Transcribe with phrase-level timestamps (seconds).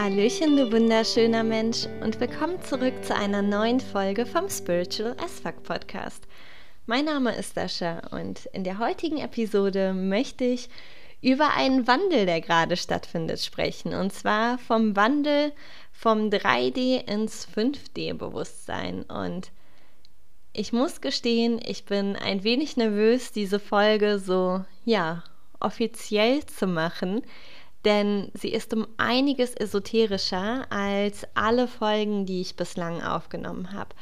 [0.00, 5.64] Hallöchen, du wunderschöner Mensch und willkommen zurück zu einer neuen Folge vom Spiritual as Fuck
[5.64, 6.28] Podcast.
[6.86, 10.68] Mein Name ist Sascha und in der heutigen Episode möchte ich
[11.20, 13.92] über einen Wandel, der gerade stattfindet, sprechen.
[13.92, 15.52] Und zwar vom Wandel
[15.90, 19.02] vom 3D ins 5D-Bewusstsein.
[19.02, 19.50] Und
[20.52, 25.24] ich muss gestehen, ich bin ein wenig nervös, diese Folge so, ja,
[25.58, 27.22] offiziell zu machen,
[27.84, 33.94] denn sie ist um einiges esoterischer als alle Folgen, die ich bislang aufgenommen habe.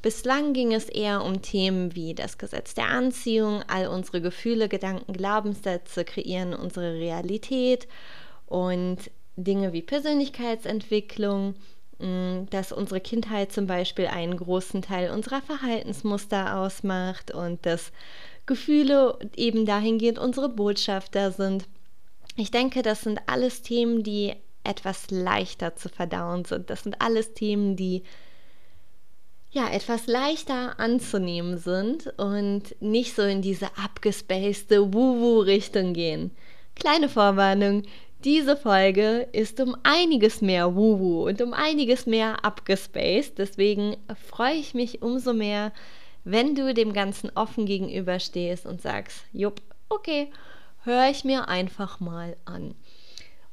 [0.00, 5.12] Bislang ging es eher um Themen wie das Gesetz der Anziehung, all unsere Gefühle, Gedanken,
[5.12, 7.88] Glaubenssätze kreieren unsere Realität
[8.46, 11.54] und Dinge wie Persönlichkeitsentwicklung,
[11.98, 17.90] mm, dass unsere Kindheit zum Beispiel einen großen Teil unserer Verhaltensmuster ausmacht und dass
[18.46, 21.66] Gefühle eben dahingehend unsere Botschafter sind.
[22.40, 26.70] Ich denke, das sind alles Themen, die etwas leichter zu verdauen sind.
[26.70, 28.04] Das sind alles Themen, die
[29.50, 36.30] ja etwas leichter anzunehmen sind und nicht so in diese abgespacede Wuhu-Richtung gehen.
[36.76, 37.82] Kleine Vorwarnung,
[38.24, 43.38] diese Folge ist um einiges mehr Wuhu und um einiges mehr abgespaced.
[43.38, 43.96] Deswegen
[44.28, 45.72] freue ich mich umso mehr,
[46.22, 50.30] wenn du dem Ganzen offen gegenüberstehst und sagst, jupp, okay,
[50.84, 52.74] höre ich mir einfach mal an.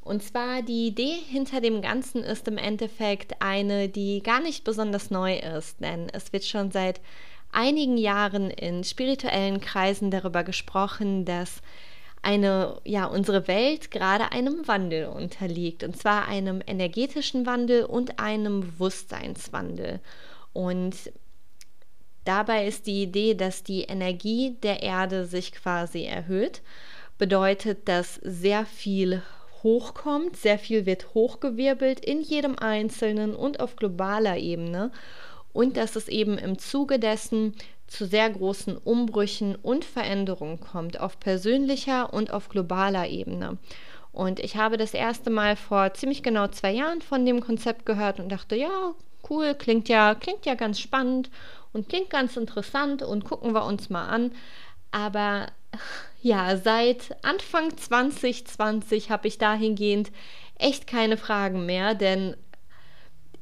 [0.01, 5.09] Und zwar die Idee hinter dem Ganzen ist im Endeffekt eine, die gar nicht besonders
[5.09, 7.01] neu ist, denn es wird schon seit
[7.51, 11.61] einigen Jahren in spirituellen Kreisen darüber gesprochen, dass
[12.21, 18.61] eine, ja, unsere Welt gerade einem Wandel unterliegt, und zwar einem energetischen Wandel und einem
[18.61, 20.01] Bewusstseinswandel.
[20.53, 20.95] Und
[22.25, 26.61] dabei ist die Idee, dass die Energie der Erde sich quasi erhöht
[27.17, 29.21] bedeutet, dass sehr viel
[29.63, 34.91] hochkommt, sehr viel wird hochgewirbelt in jedem Einzelnen und auf globaler Ebene
[35.53, 37.55] und dass es eben im Zuge dessen
[37.87, 43.57] zu sehr großen Umbrüchen und Veränderungen kommt, auf persönlicher und auf globaler Ebene.
[44.11, 48.19] Und ich habe das erste Mal vor ziemlich genau zwei Jahren von dem Konzept gehört
[48.19, 48.93] und dachte, ja,
[49.29, 51.29] cool, klingt ja, klingt ja ganz spannend
[51.73, 54.31] und klingt ganz interessant und gucken wir uns mal an.
[54.91, 55.47] Aber
[56.21, 60.11] ja, seit Anfang 2020 habe ich dahingehend
[60.57, 62.35] echt keine Fragen mehr, denn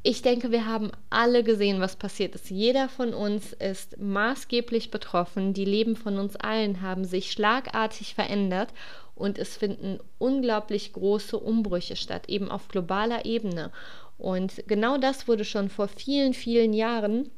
[0.05, 2.49] ich denke, wir haben alle gesehen, was passiert ist.
[2.49, 5.53] Jeder von uns ist maßgeblich betroffen.
[5.53, 8.73] Die Leben von uns allen haben sich schlagartig verändert
[9.15, 13.71] und es finden unglaublich große Umbrüche statt, eben auf globaler Ebene.
[14.17, 17.29] Und genau das wurde schon vor vielen, vielen Jahren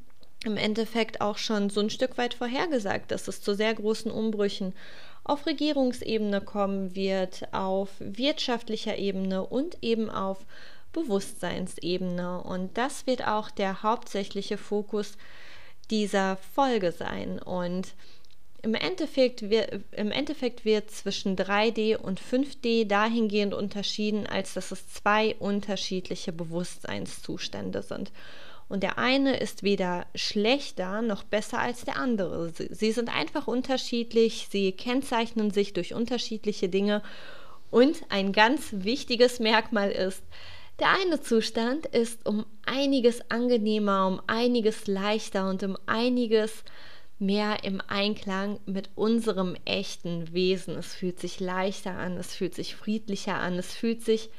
[0.48, 4.74] im Endeffekt auch schon so ein Stück weit vorhergesagt, dass es zu sehr großen Umbrüchen
[5.24, 10.46] auf Regierungsebene kommen wird, auf wirtschaftlicher Ebene und eben auf
[10.94, 12.42] Bewusstseinsebene.
[12.42, 15.18] Und das wird auch der hauptsächliche Fokus
[15.90, 17.40] dieser Folge sein.
[17.40, 17.94] Und
[18.62, 24.90] im Endeffekt, wird, im Endeffekt wird zwischen 3D und 5D dahingehend unterschieden, als dass es
[24.90, 28.12] zwei unterschiedliche Bewusstseinszustände sind.
[28.68, 32.52] Und der eine ist weder schlechter noch besser als der andere.
[32.52, 37.04] Sie, sind einfach unterschiedlich, sie kennzeichnen sich durch unterschiedliche Dinge.
[37.70, 40.24] Und ein ganz wichtiges Merkmal ist,
[40.80, 46.64] der eine Zustand ist um einiges angenehmer, um einiges leichter und um einiges
[47.18, 50.76] mehr im Einklang mit unserem echten Wesen.
[50.76, 54.30] Es fühlt sich leichter an, es fühlt sich friedlicher an, es fühlt sich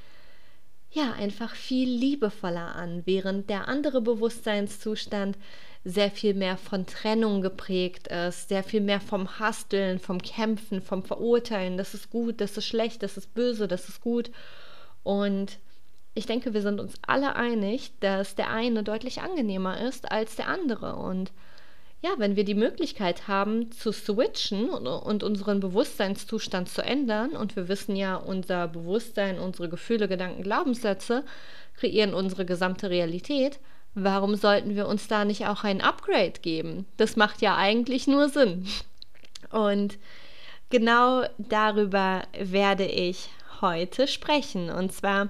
[0.96, 5.36] ja einfach viel liebevoller an, während der andere Bewusstseinszustand
[5.84, 11.04] sehr viel mehr von Trennung geprägt ist, sehr viel mehr vom Hasteln, vom Kämpfen, vom
[11.04, 14.32] Verurteilen, das ist gut, das ist schlecht, das ist böse, das ist gut.
[15.04, 15.58] Und
[16.14, 20.48] ich denke, wir sind uns alle einig, dass der eine deutlich angenehmer ist als der
[20.48, 20.96] andere.
[20.96, 21.30] Und
[22.06, 27.56] ja, wenn wir die Möglichkeit haben zu switchen und, und, unseren Bewusstseinszustand zu ändern, und
[27.56, 31.24] wir wissen ja, unser Bewusstsein, unsere Gefühle, Gedanken, Glaubenssätze
[31.76, 33.58] kreieren unsere gesamte Realität,
[33.94, 36.86] warum sollten wir uns da nicht auch ein Upgrade geben?
[36.96, 38.66] Das macht ja eigentlich nur Sinn.
[39.50, 39.98] Und
[40.70, 43.28] genau darüber werde ich
[43.60, 44.70] heute sprechen.
[44.70, 45.28] Und zwar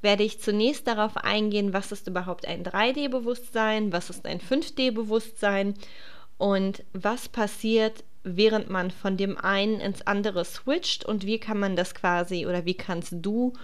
[0.00, 5.74] werde ich zunächst darauf eingehen, was ist überhaupt ein 3D-Bewusstsein, was ist ein 5D-Bewusstsein
[6.36, 11.76] und was passiert, während man von dem einen ins andere switcht und wie kann man
[11.76, 13.54] das quasi oder wie kannst du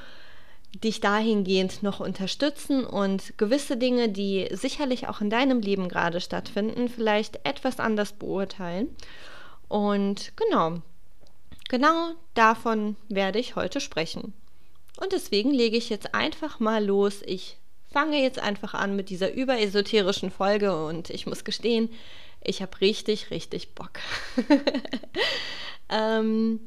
[0.83, 6.89] dich dahingehend noch unterstützen und gewisse Dinge, die sicherlich auch in deinem Leben gerade stattfinden,
[6.89, 8.89] vielleicht etwas anders beurteilen.
[9.69, 10.83] Und genau,
[11.69, 14.33] genau davon werde ich heute sprechen.
[14.97, 17.23] Und deswegen lege ich jetzt einfach mal los.
[17.27, 17.57] Ich
[17.93, 21.89] fange jetzt einfach an mit dieser überesoterischen Folge und ich muss gestehen,
[22.43, 23.93] ich habe richtig, richtig Bock.
[25.89, 26.61] ähm,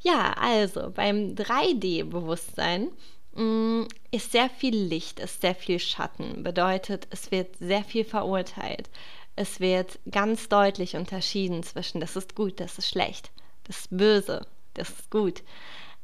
[0.00, 2.88] ja, also beim 3D-Bewusstsein
[3.34, 6.42] mm, ist sehr viel Licht, ist sehr viel Schatten.
[6.42, 8.90] Bedeutet, es wird sehr viel verurteilt.
[9.36, 13.30] Es wird ganz deutlich unterschieden zwischen das ist gut, das ist schlecht,
[13.64, 15.42] das ist böse, das ist gut.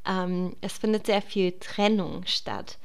[0.09, 2.79] Ähm, es findet sehr viel Trennung statt.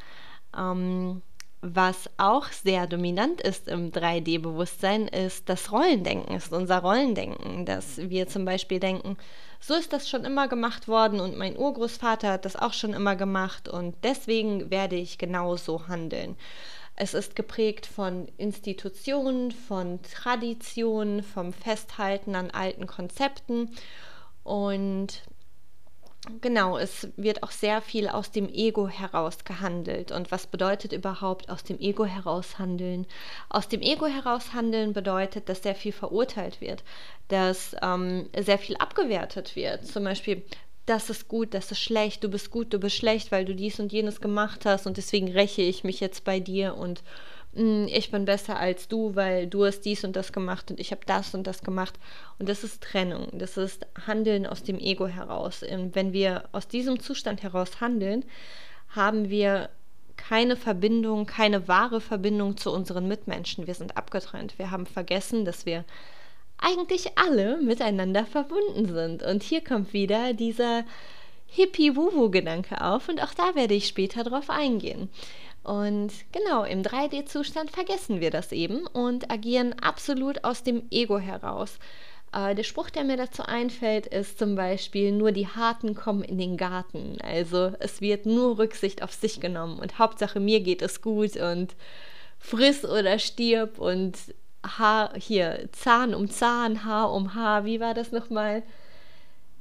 [0.55, 1.21] Ähm,
[1.65, 8.27] was auch sehr dominant ist im 3D-Bewusstsein, ist das Rollendenken, ist unser Rollendenken, dass wir
[8.27, 9.15] zum Beispiel denken,
[9.61, 13.15] so ist das schon immer gemacht worden und mein Urgroßvater hat das auch schon immer
[13.15, 16.35] gemacht und deswegen werde ich genauso handeln.
[16.97, 23.69] Es ist geprägt von Institutionen, von Traditionen, vom Festhalten an alten Konzepten
[24.43, 25.23] und
[26.39, 30.11] Genau, es wird auch sehr viel aus dem Ego heraus gehandelt.
[30.11, 33.05] Und was bedeutet überhaupt aus dem Ego heraus handeln?
[33.49, 36.83] Aus dem Ego heraus handeln bedeutet, dass sehr viel verurteilt wird,
[37.27, 39.85] dass ähm, sehr viel abgewertet wird.
[39.85, 40.43] Zum Beispiel,
[40.85, 43.79] das ist gut, das ist schlecht, du bist gut, du bist schlecht, weil du dies
[43.81, 47.03] und jenes gemacht hast und deswegen räche ich mich jetzt bei dir und
[47.55, 51.01] ich bin besser als du, weil du hast dies und das gemacht und ich habe
[51.05, 51.94] das und das gemacht.
[52.39, 55.61] Und das ist Trennung, das ist Handeln aus dem Ego heraus.
[55.63, 58.25] Und wenn wir aus diesem Zustand heraus handeln,
[58.89, 59.69] haben wir
[60.15, 63.67] keine Verbindung, keine wahre Verbindung zu unseren Mitmenschen.
[63.67, 64.57] Wir sind abgetrennt.
[64.57, 65.85] Wir haben vergessen, dass wir
[66.57, 69.21] eigentlich alle miteinander verbunden sind.
[69.21, 70.85] Und hier kommt wieder dieser
[71.47, 75.09] Hippie-Wuwu-Gedanke auf und auch da werde ich später drauf eingehen.
[75.63, 81.80] Und genau, im 3D-Zustand vergessen wir das eben und agieren absolut aus dem Ego heraus.
[82.33, 86.38] Äh, der Spruch, der mir dazu einfällt, ist zum Beispiel, nur die Harten kommen in
[86.38, 87.18] den Garten.
[87.21, 91.75] Also es wird nur Rücksicht auf sich genommen und Hauptsache mir geht es gut und
[92.39, 94.18] friss oder stirb und
[94.66, 98.63] Haar, hier, Zahn um Zahn, Haar um Haar, wie war das nochmal?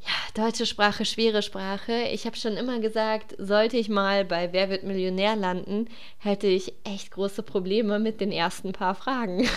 [0.04, 2.08] Ja, deutsche Sprache, schwere Sprache.
[2.12, 5.88] Ich habe schon immer gesagt, sollte ich mal bei Wer wird Millionär landen,
[6.19, 9.49] hätte ich echt große Probleme mit den ersten paar Fragen.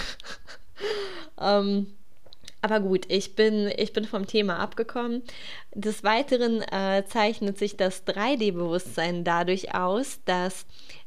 [1.41, 1.87] ähm,
[2.61, 5.21] aber gut, ich bin, ich bin vom Thema abgekommen.
[5.73, 10.65] Des Weiteren äh, zeichnet sich das 3D-Bewusstsein dadurch aus, dass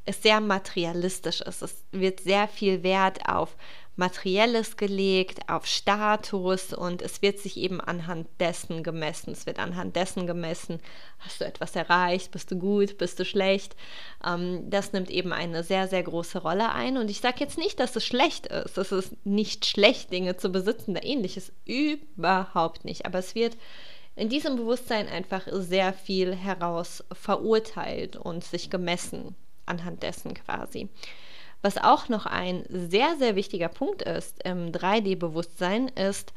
[0.08, 1.62] es sehr materialistisch ist.
[1.62, 3.56] Es wird sehr viel Wert auf
[3.96, 9.32] Materielles gelegt, auf Status und es wird sich eben anhand dessen gemessen.
[9.32, 10.78] Es wird anhand dessen gemessen,
[11.19, 13.75] hast du etwas erreicht, bist du gut, bist du schlecht.
[14.25, 16.96] Ähm, das nimmt eben eine sehr, sehr große Rolle ein.
[16.96, 18.78] Und ich sage jetzt nicht, dass es schlecht ist.
[18.78, 21.52] Es ist nicht schlecht, Dinge zu besitzen oder ähnliches.
[21.66, 23.05] Überhaupt nicht.
[23.05, 23.56] Aber es wird
[24.14, 29.34] in diesem Bewusstsein einfach sehr viel heraus verurteilt und sich gemessen
[29.69, 30.88] anhand dessen quasi.
[31.62, 36.32] Was auch noch ein sehr, sehr wichtiger Punkt ist im 3D-Bewusstsein ist,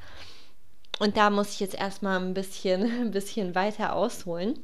[1.00, 4.60] und da muss ich jetzt erstmal ein bisschen, ein bisschen weiter ausholen.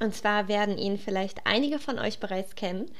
[0.00, 2.90] Und zwar werden ihn vielleicht einige von euch bereits kennen,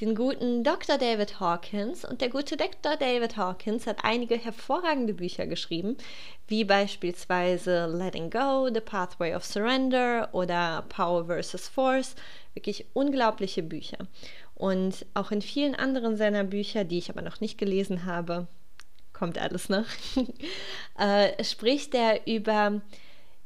[0.00, 0.98] den guten Dr.
[0.98, 2.04] David Hawkins.
[2.04, 2.96] Und der gute Dr.
[2.96, 5.96] David Hawkins hat einige hervorragende Bücher geschrieben,
[6.48, 11.68] wie beispielsweise Letting Go, The Pathway of Surrender oder Power vs.
[11.68, 12.14] Force.
[12.54, 13.98] Wirklich unglaubliche Bücher.
[14.54, 18.46] Und auch in vielen anderen seiner Bücher, die ich aber noch nicht gelesen habe,
[19.12, 19.86] kommt alles noch,
[20.98, 22.80] äh, spricht er über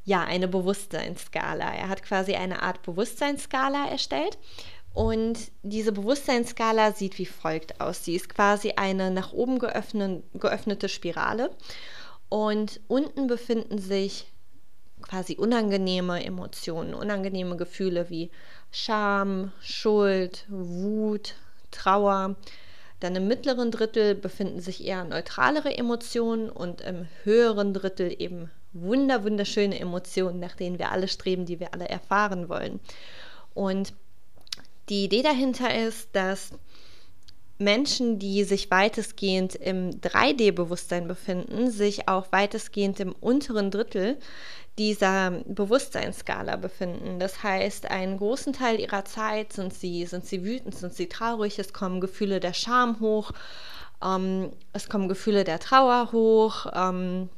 [0.06, 1.74] ja, eine Bewusstseinsskala.
[1.74, 4.38] Er hat quasi eine Art Bewusstseinsskala erstellt.
[4.96, 8.02] Und diese Bewusstseinsskala sieht wie folgt aus.
[8.02, 11.50] Sie ist quasi eine nach oben geöffnet, geöffnete Spirale.
[12.30, 14.32] Und unten befinden sich
[15.02, 18.30] quasi unangenehme Emotionen, unangenehme Gefühle wie
[18.70, 21.34] Scham, Schuld, Wut,
[21.70, 22.36] Trauer.
[23.00, 29.24] Dann im mittleren Drittel befinden sich eher neutralere Emotionen und im höheren Drittel eben wunder
[29.24, 32.80] wunderschöne Emotionen, nach denen wir alle streben, die wir alle erfahren wollen.
[33.52, 33.92] Und
[34.88, 36.50] die Idee dahinter ist, dass
[37.58, 44.18] Menschen, die sich weitestgehend im 3D-Bewusstsein befinden, sich auch weitestgehend im unteren Drittel
[44.78, 47.18] dieser Bewusstseinsskala befinden.
[47.18, 51.58] Das heißt, einen großen Teil ihrer Zeit sind sie, sind sie wütend, sind sie traurig,
[51.58, 53.32] es kommen Gefühle der Scham hoch,
[54.04, 57.30] ähm, es kommen Gefühle der Trauer hoch, ähm,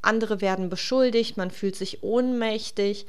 [0.00, 3.06] andere werden beschuldigt, man fühlt sich ohnmächtig.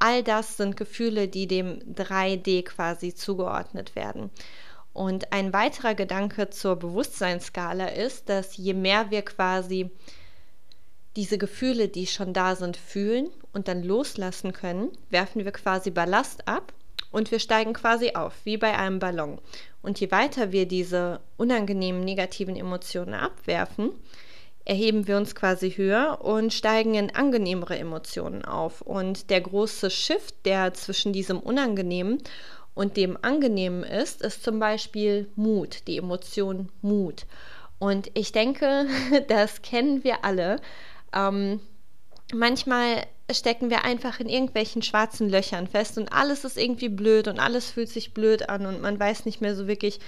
[0.00, 4.30] All das sind Gefühle, die dem 3D quasi zugeordnet werden.
[4.92, 9.90] Und ein weiterer Gedanke zur Bewusstseinsskala ist, dass je mehr wir quasi
[11.16, 16.48] diese Gefühle, die schon da sind, fühlen und dann loslassen können, werfen wir quasi Ballast
[16.48, 16.72] ab
[17.10, 19.38] und wir steigen quasi auf, wie bei einem Ballon.
[19.82, 23.90] Und je weiter wir diese unangenehmen negativen Emotionen abwerfen,
[24.64, 28.82] erheben wir uns quasi höher und steigen in angenehmere Emotionen auf.
[28.82, 32.18] Und der große Shift, der zwischen diesem Unangenehmen
[32.74, 37.26] und dem Angenehmen ist, ist zum Beispiel Mut, die Emotion Mut.
[37.78, 38.86] Und ich denke,
[39.28, 40.60] das kennen wir alle.
[41.14, 41.60] Ähm,
[42.32, 47.38] manchmal stecken wir einfach in irgendwelchen schwarzen Löchern fest und alles ist irgendwie blöd und
[47.38, 50.00] alles fühlt sich blöd an und man weiß nicht mehr so wirklich,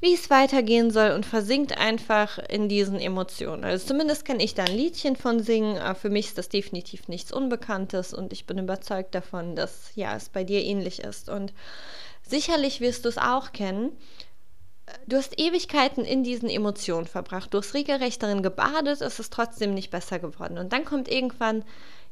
[0.00, 3.64] wie es weitergehen soll und versinkt einfach in diesen Emotionen.
[3.64, 5.78] Also zumindest kann ich da ein Liedchen von singen.
[5.94, 10.30] Für mich ist das definitiv nichts Unbekanntes und ich bin überzeugt davon, dass ja es
[10.30, 11.28] bei dir ähnlich ist.
[11.28, 11.52] Und
[12.22, 13.92] sicherlich wirst du es auch kennen.
[15.06, 17.52] Du hast Ewigkeiten in diesen Emotionen verbracht.
[17.52, 20.56] Du hast regelrecht darin gebadet, es ist trotzdem nicht besser geworden.
[20.56, 21.62] Und dann kommt irgendwann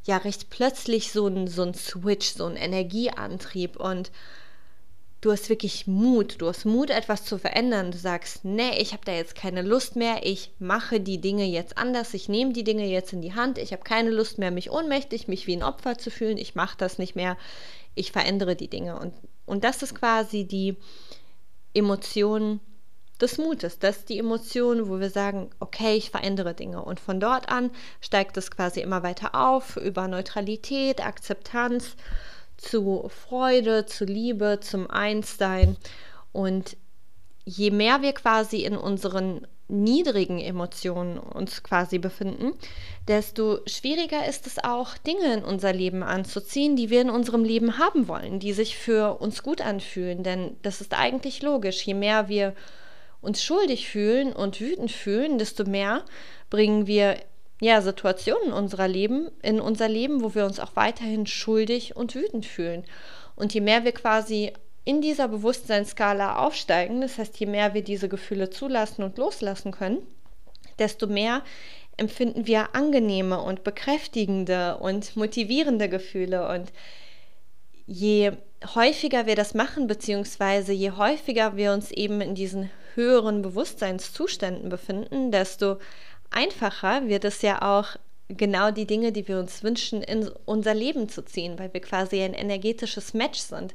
[0.05, 4.13] ja recht plötzlich so ein, so ein Switch, so ein Energieantrieb und
[5.21, 7.91] du hast wirklich Mut, du hast Mut, etwas zu verändern.
[7.91, 11.77] Du sagst, nee, ich habe da jetzt keine Lust mehr, ich mache die Dinge jetzt
[11.77, 14.71] anders, ich nehme die Dinge jetzt in die Hand, ich habe keine Lust mehr, mich
[14.71, 17.37] ohnmächtig, mich wie ein Opfer zu fühlen, ich mache das nicht mehr,
[17.95, 18.99] ich verändere die Dinge.
[18.99, 19.13] Und,
[19.45, 20.77] und das ist quasi die
[21.75, 22.61] Emotion
[23.21, 23.81] des Mutes.
[23.81, 26.83] Das ist die Emotion, wo wir sagen, okay, ich verändere Dinge.
[26.83, 27.71] Und von dort an
[28.01, 31.97] steigt es quasi immer weiter auf über Neutralität, Akzeptanz
[32.59, 35.77] zu Freude, zu Liebe, zum Einssein.
[36.33, 36.77] Und
[37.45, 42.55] je mehr wir quasi in unseren niedrigen Emotionen uns quasi befinden,
[43.07, 47.79] desto schwieriger ist es auch, Dinge in unser Leben anzuziehen, die wir in unserem Leben
[47.79, 50.23] haben wollen, die sich für uns gut anfühlen.
[50.23, 51.83] Denn das ist eigentlich logisch.
[51.83, 52.55] Je mehr wir
[53.21, 56.05] uns schuldig fühlen und wütend fühlen, desto mehr
[56.51, 57.17] bringen wir
[57.61, 62.15] ja, Situationen in, unserer Leben, in unser Leben, wo wir uns auch weiterhin schuldig und
[62.15, 62.85] wütend fühlen.
[63.37, 64.53] Und je mehr wir quasi
[64.85, 69.99] in dieser Bewusstseinsskala aufsteigen, das heißt, je mehr wir diese Gefühle zulassen und loslassen können,
[70.79, 71.43] desto mehr
[71.97, 76.49] empfinden wir angenehme und bekräftigende und motivierende Gefühle.
[76.49, 76.73] Und
[77.87, 78.33] je
[78.75, 85.31] häufiger wir das machen, beziehungsweise je häufiger wir uns eben in diesen höheren Bewusstseinszuständen befinden,
[85.31, 85.79] desto
[86.31, 87.97] einfacher wird es ja auch
[88.29, 92.21] genau die Dinge, die wir uns wünschen, in unser Leben zu ziehen, weil wir quasi
[92.21, 93.75] ein energetisches Match sind.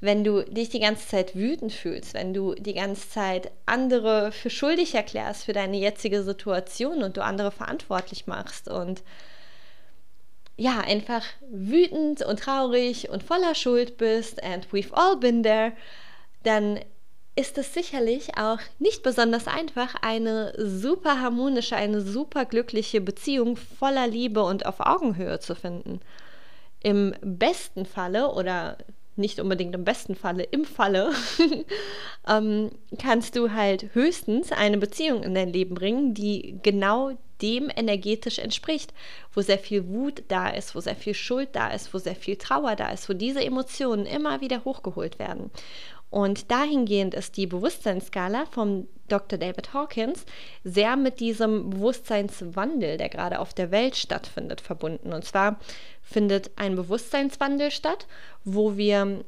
[0.00, 4.48] Wenn du dich die ganze Zeit wütend fühlst, wenn du die ganze Zeit andere für
[4.48, 9.02] schuldig erklärst für deine jetzige Situation und du andere verantwortlich machst und
[10.56, 15.72] ja, einfach wütend und traurig und voller Schuld bist, and we've all been there,
[16.42, 16.80] dann
[17.36, 24.06] ist es sicherlich auch nicht besonders einfach, eine super harmonische, eine super glückliche Beziehung voller
[24.06, 26.00] Liebe und auf Augenhöhe zu finden.
[26.82, 28.78] Im besten Falle oder
[29.16, 31.12] nicht unbedingt im besten Falle, im Falle,
[32.28, 38.38] ähm, kannst du halt höchstens eine Beziehung in dein Leben bringen, die genau dem energetisch
[38.38, 38.92] entspricht,
[39.32, 42.36] wo sehr viel Wut da ist, wo sehr viel Schuld da ist, wo sehr viel
[42.36, 45.50] Trauer da ist, wo diese Emotionen immer wieder hochgeholt werden.
[46.10, 49.38] Und dahingehend ist die Bewusstseinsskala vom Dr.
[49.38, 50.24] David Hawkins
[50.64, 55.12] sehr mit diesem Bewusstseinswandel, der gerade auf der Welt stattfindet, verbunden.
[55.12, 55.58] Und zwar
[56.02, 58.06] findet ein Bewusstseinswandel statt,
[58.44, 59.24] wo wir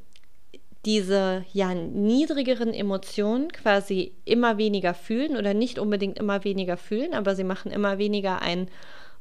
[0.85, 7.37] diese ja niedrigeren Emotionen quasi immer weniger fühlen oder nicht unbedingt immer weniger fühlen, aber
[7.37, 8.69] sie machen immer weniger ein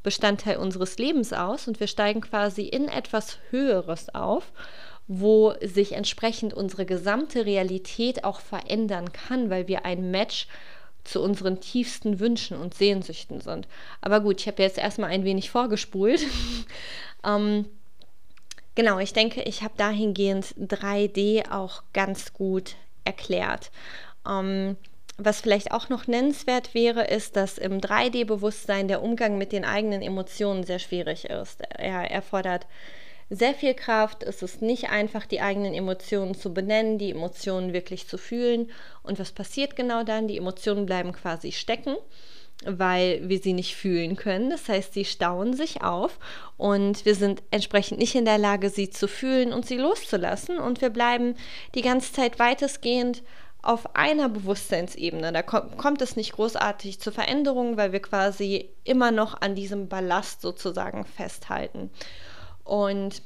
[0.01, 4.51] Bestandteil unseres Lebens aus und wir steigen quasi in etwas Höheres auf
[5.13, 10.47] wo sich entsprechend unsere gesamte Realität auch verändern kann, weil wir ein Match
[11.03, 13.67] zu unseren tiefsten Wünschen und Sehnsüchten sind.
[13.99, 16.21] Aber gut, ich habe jetzt erstmal ein wenig vorgespult.
[17.25, 17.65] ähm,
[18.75, 23.69] genau, ich denke, ich habe dahingehend 3D auch ganz gut erklärt.
[24.25, 24.77] Ähm,
[25.17, 30.01] was vielleicht auch noch nennenswert wäre, ist, dass im 3D-Bewusstsein der Umgang mit den eigenen
[30.01, 31.61] Emotionen sehr schwierig ist.
[31.77, 32.65] Er erfordert
[33.31, 34.23] sehr viel Kraft.
[34.23, 38.69] Es ist nicht einfach, die eigenen Emotionen zu benennen, die Emotionen wirklich zu fühlen.
[39.03, 40.27] Und was passiert genau dann?
[40.27, 41.95] Die Emotionen bleiben quasi stecken
[42.63, 44.49] weil wir sie nicht fühlen können.
[44.49, 46.19] Das heißt, sie stauen sich auf
[46.57, 50.59] und wir sind entsprechend nicht in der Lage, sie zu fühlen und sie loszulassen.
[50.59, 51.35] Und wir bleiben
[51.73, 53.23] die ganze Zeit weitestgehend
[53.63, 55.31] auf einer Bewusstseinsebene.
[55.31, 60.41] Da kommt, es nicht großartig zur Veränderung, weil wir quasi immer noch an diesem Ballast
[60.41, 61.91] sozusagen festhalten.
[62.63, 63.21] Und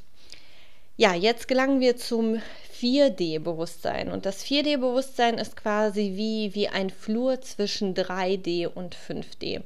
[0.98, 2.42] ja, jetzt gelangen wir zum
[2.80, 4.12] 4D-Bewusstsein.
[4.12, 9.62] Und das 4D-Bewusstsein ist quasi wie, wie ein Flur zwischen 3D und 5D.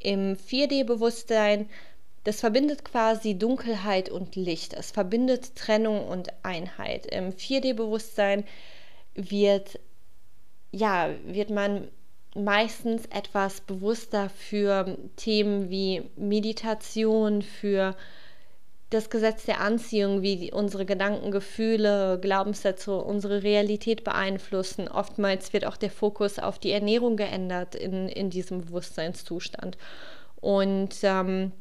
[0.00, 1.68] Im 4D-Bewusstsein
[2.24, 4.72] das verbindet quasi Dunkelheit und Licht.
[4.72, 7.04] Es verbindet Trennung und Einheit.
[7.06, 8.44] Im 4D-Bewusstsein
[9.14, 9.78] wird,
[10.72, 11.88] ja, wird man
[12.34, 17.94] meistens etwas bewusster für Themen wie Meditation, für
[18.94, 24.88] das Gesetz der Anziehung, wie unsere Gedanken, Gefühle, Glaubenssätze unsere Realität beeinflussen.
[24.88, 29.76] Oftmals wird auch der Fokus auf die Ernährung geändert in, in diesem Bewusstseinszustand.
[30.40, 31.52] Und ähm,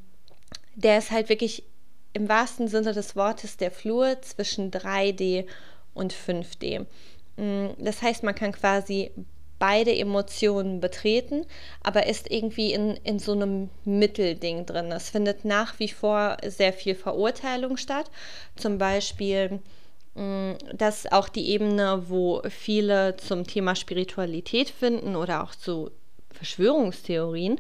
[0.76, 1.64] der ist halt wirklich
[2.14, 5.48] im wahrsten Sinne des Wortes der Flur zwischen 3D
[5.94, 6.86] und 5D.
[7.38, 9.12] Mm, das heißt, man kann quasi
[9.64, 11.46] beide Emotionen betreten,
[11.84, 14.92] aber ist irgendwie in, in so einem Mittelding drin.
[14.92, 18.12] Es findet nach wie vor sehr viel Verurteilung statt.
[18.58, 19.62] Zum Beispiel,
[20.16, 25.92] mm, dass auch die Ebene, wo viele zum Thema Spiritualität finden oder auch zu
[26.34, 27.58] Verschwörungstheorien.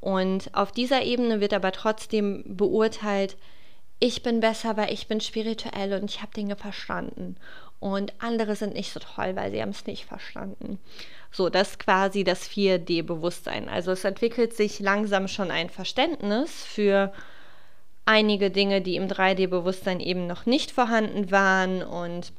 [0.00, 3.36] Und auf dieser Ebene wird aber trotzdem beurteilt,
[3.98, 7.36] ich bin besser, weil ich bin spirituell und ich habe Dinge verstanden.
[7.78, 10.78] Und andere sind nicht so toll, weil sie haben es nicht verstanden.
[11.32, 13.68] So, das ist quasi das 4D-Bewusstsein.
[13.68, 17.12] Also es entwickelt sich langsam schon ein Verständnis für
[18.04, 22.32] einige Dinge, die im 3D-Bewusstsein eben noch nicht vorhanden waren und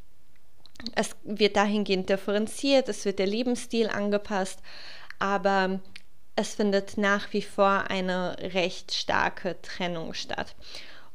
[0.95, 4.59] es wird dahingehend differenziert, es wird der Lebensstil angepasst,
[5.17, 5.79] aber
[6.35, 10.55] es findet nach wie vor eine recht starke Trennung statt.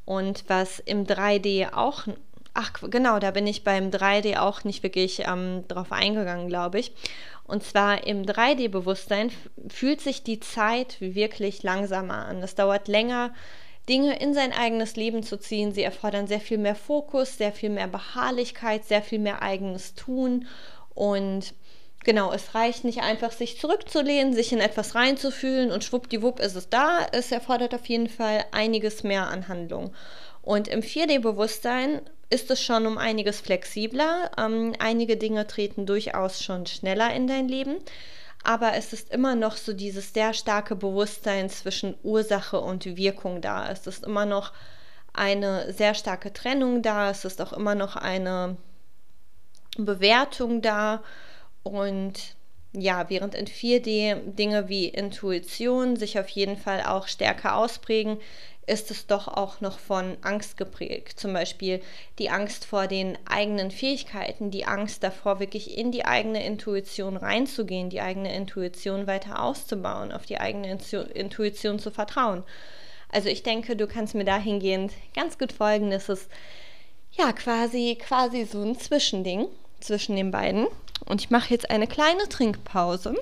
[0.05, 2.07] Und was im 3D auch,
[2.59, 6.93] ach genau, da bin ich beim 3D auch nicht wirklich ähm, drauf eingegangen, glaube ich.
[7.45, 9.31] Und zwar im 3D-Bewusstsein
[9.69, 12.43] fühlt sich die Zeit wirklich langsamer an.
[12.43, 13.33] Es dauert länger,
[13.89, 15.73] Dinge in sein eigenes Leben zu ziehen.
[15.73, 20.47] Sie erfordern sehr viel mehr Fokus, sehr viel mehr Beharrlichkeit, sehr viel mehr eigenes Tun.
[20.95, 21.55] Und
[22.03, 26.69] genau, es reicht nicht einfach, sich zurückzulehnen, sich in etwas reinzufühlen und schwuppdiwupp ist es
[26.69, 27.07] da.
[27.13, 29.95] Es erfordert auf jeden Fall einiges mehr an Handlung.
[30.43, 32.01] Und im 4D-Bewusstsein
[32.31, 34.31] ist es schon um einiges flexibler.
[34.37, 37.77] Ähm, einige Dinge treten durchaus schon schneller in dein Leben.
[38.45, 43.71] Aber es ist immer noch so dieses sehr starke Bewusstsein zwischen Ursache und Wirkung da.
[43.71, 44.53] Es ist immer noch
[45.13, 47.11] eine sehr starke Trennung da.
[47.11, 48.57] Es ist auch immer noch eine
[49.77, 51.03] Bewertung da.
[51.63, 52.37] Und
[52.73, 58.19] ja, während in 4D Dinge wie Intuition sich auf jeden Fall auch stärker ausprägen,
[58.69, 61.19] ist es doch auch noch von Angst geprägt.
[61.19, 61.81] Zum Beispiel
[62.19, 67.91] die Angst vor den eigenen Fähigkeiten, die Angst davor, wirklich in die eigene Intuition reinzugehen,
[67.91, 70.79] die eigene Intuition weiter auszubauen, auf die eigene
[71.15, 72.45] Intuition zu vertrauen.
[73.11, 75.91] Also ich denke, du kannst mir dahingehend ganz gut folgen.
[75.93, 76.29] Es ist
[77.13, 79.47] ja quasi, quasi so ein Zwischending
[79.81, 80.67] zwischen den beiden.
[81.07, 83.15] Und ich mache jetzt eine kleine Trinkpause.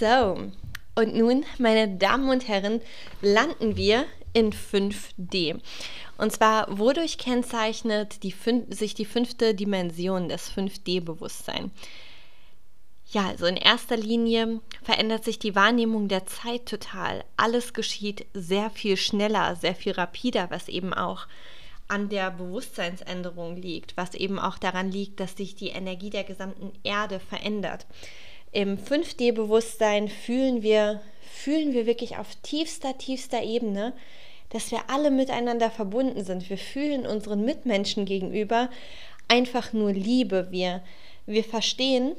[0.00, 0.50] So,
[0.94, 2.80] und nun, meine Damen und Herren,
[3.20, 5.60] landen wir in 5D.
[6.16, 8.34] Und zwar, wodurch kennzeichnet die
[8.70, 11.70] sich die fünfte Dimension des 5D-Bewusstseins?
[13.10, 17.22] Ja, also in erster Linie verändert sich die Wahrnehmung der Zeit total.
[17.36, 21.26] Alles geschieht sehr viel schneller, sehr viel rapider, was eben auch
[21.88, 26.72] an der Bewusstseinsänderung liegt, was eben auch daran liegt, dass sich die Energie der gesamten
[26.84, 27.84] Erde verändert.
[28.52, 33.92] Im 5D-Bewusstsein fühlen wir, fühlen wir wirklich auf tiefster, tiefster Ebene,
[34.50, 36.50] dass wir alle miteinander verbunden sind.
[36.50, 38.68] Wir fühlen unseren Mitmenschen gegenüber
[39.28, 40.48] einfach nur Liebe.
[40.50, 40.82] Wir,
[41.26, 42.16] wir verstehen,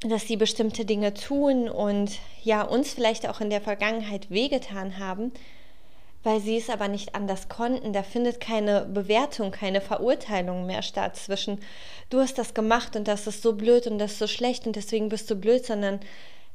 [0.00, 5.32] dass sie bestimmte Dinge tun und ja, uns vielleicht auch in der Vergangenheit wehgetan haben
[6.22, 7.92] weil sie es aber nicht anders konnten.
[7.92, 11.60] Da findet keine Bewertung, keine Verurteilung mehr statt zwischen,
[12.10, 14.76] du hast das gemacht und das ist so blöd und das ist so schlecht und
[14.76, 16.00] deswegen bist du blöd, sondern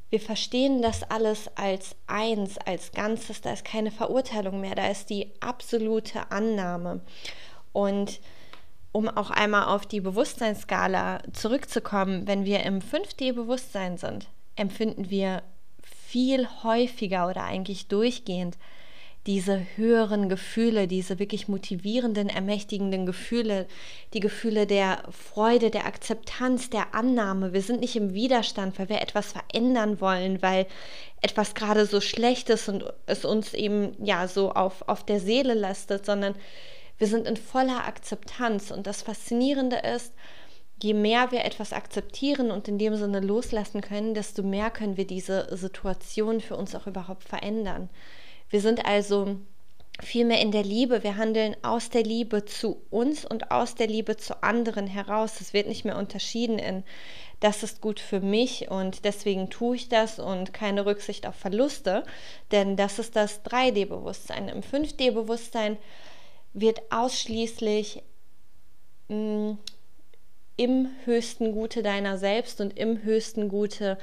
[0.10, 3.42] wir verstehen das alles als eins, als Ganzes.
[3.42, 7.02] Da ist keine Verurteilung mehr, da ist die absolute Annahme.
[7.74, 8.20] Und
[8.92, 15.42] um auch einmal auf die Bewusstseinsskala zurückzukommen, wenn wir im 5D-Bewusstsein sind, empfinden wir
[15.82, 18.58] viel häufiger oder eigentlich durchgehend
[19.28, 23.66] diese höheren Gefühle, diese wirklich motivierenden, ermächtigenden Gefühle,
[24.14, 27.52] die Gefühle der Freude, der Akzeptanz, der Annahme.
[27.52, 30.68] Wir sind nicht im Widerstand, weil wir etwas verändern wollen, weil
[31.22, 35.56] etwas gerade so schlecht ist und es uns eben ja so auf, auf der Seele
[35.56, 36.36] lastet, sondern
[37.00, 38.70] wir sind in voller Akzeptanz.
[38.70, 40.14] Und das Faszinierende ist,
[40.84, 45.08] je mehr wir etwas akzeptieren und in dem Sinne loslassen können, desto mehr können wir
[45.08, 47.90] diese Situation für uns auch überhaupt verändern.
[48.50, 49.38] Wir sind also
[50.02, 51.04] vielmehr in der Liebe.
[51.04, 55.40] Wir handeln aus der Liebe zu uns und aus der Liebe zu anderen heraus.
[55.42, 56.84] Es wird nicht mehr unterschieden in,
[57.40, 62.04] das ist gut für mich und deswegen tue ich das und keine Rücksicht auf Verluste,
[62.52, 64.50] denn das ist das 3D-Bewusstsein.
[64.50, 65.78] Im 5D-Bewusstsein
[66.54, 68.04] wird ausschließlich
[69.10, 69.58] mh, mm,
[70.58, 73.98] im höchsten Gute deiner selbst und im höchsten Gute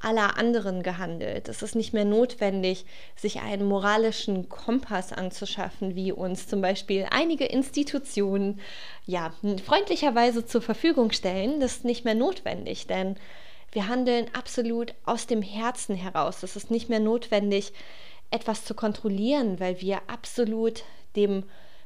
[0.00, 1.48] aller anderen gehandelt.
[1.48, 2.84] Es ist nicht mehr notwendig,
[3.16, 8.60] sich einen moralischen Kompass anzuschaffen, wie uns zum Beispiel einige Institutionen
[9.06, 9.32] ja
[9.64, 11.60] freundlicherweise zur Verfügung stellen.
[11.60, 13.16] Das ist nicht mehr notwendig, denn
[13.72, 16.42] wir handeln absolut aus dem Herzen heraus.
[16.42, 17.72] Es ist nicht mehr notwendig,
[18.30, 20.84] etwas zu kontrollieren, weil wir absolut
[21.16, 21.44] dem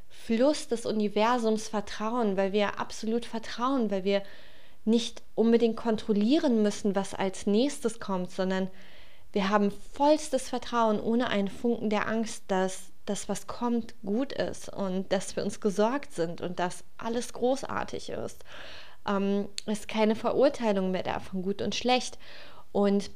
[0.09, 4.23] Fluss des Universums vertrauen, weil wir absolut vertrauen, weil wir
[4.85, 8.71] nicht unbedingt kontrollieren müssen, was als nächstes kommt, sondern
[9.33, 14.69] wir haben vollstes Vertrauen ohne einen Funken der Angst, dass das, was kommt, gut ist
[14.69, 18.45] und dass wir uns gesorgt sind und dass alles großartig ist.
[19.09, 22.19] Ähm, ist keine Verurteilung mehr da von gut und schlecht.
[22.71, 23.11] Und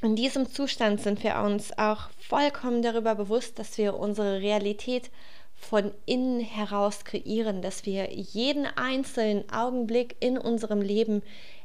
[0.00, 5.10] in diesem Zustand sind wir uns auch vollkommen darüber bewusst, dass wir unsere Realität
[5.58, 11.22] von innen heraus kreieren, dass wir jeden einzelnen Augenblick in unserem Leben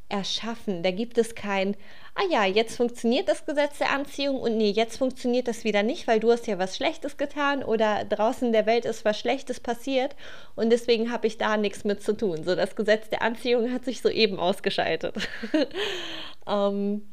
[0.09, 0.83] erschaffen.
[0.83, 1.75] Da gibt es kein,
[2.15, 6.07] ah ja, jetzt funktioniert das Gesetz der Anziehung und nee, jetzt funktioniert das wieder nicht,
[6.07, 9.59] weil du hast ja was Schlechtes getan oder draußen in der Welt ist was Schlechtes
[9.59, 10.15] passiert
[10.55, 12.43] und deswegen habe ich da nichts mit zu tun.
[12.43, 15.15] So, das Gesetz der Anziehung hat sich soeben ausgeschaltet.
[16.47, 17.07] ähm,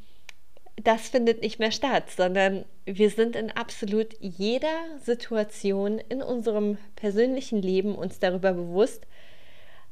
[0.76, 7.60] das findet nicht mehr statt, sondern wir sind in absolut jeder Situation in unserem persönlichen
[7.60, 9.06] Leben uns darüber bewusst,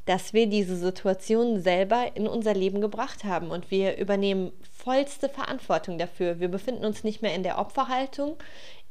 [0.06, 5.98] dass wir diese Situation selber in unser Leben gebracht haben und wir übernehmen vollste Verantwortung
[5.98, 6.40] dafür.
[6.40, 8.38] Wir befinden uns nicht mehr in der Opferhaltung,